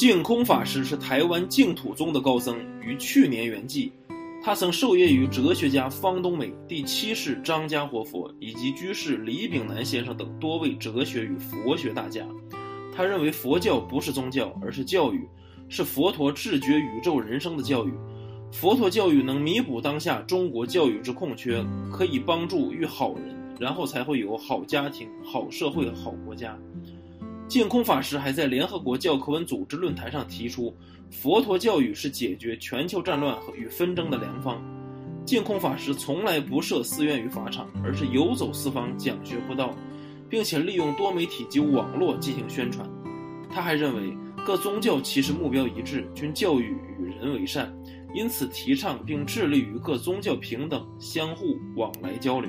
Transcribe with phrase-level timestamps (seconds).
[0.00, 3.92] 净空法师是台湾净土宗的高僧，于去年圆寂。
[4.42, 12.26] 他曾授业于哲学家方东美、第七世张家活佛以及居士李炳南先生等多位哲学与佛学大家。
[12.96, 15.28] 他认为佛教不是宗教，而是教育，
[15.68, 17.92] 是佛陀智觉宇宙人生的教育。
[18.50, 21.62] 佛陀教育能弥补当下中国教育之空缺，
[21.92, 26.58] 可以帮助育好人，然后才会有好家庭、好社会、好国家。
[27.50, 30.72] 净空法师还在联合国教科文组织论坛上提出，
[31.10, 34.62] 佛陀教育是解决全球战乱和与纷争的良方。
[35.26, 39.74] 净空法师从来不设寺院与法场，而是游走四方讲学布道，
[40.28, 42.88] 并且利用多媒体及网络进行宣传。
[43.50, 47.76] 他还认为，各宗教其实目标一致，均教育与人为善，
[48.14, 52.48] 因此提倡并致力于各宗教平等、相互往来交流。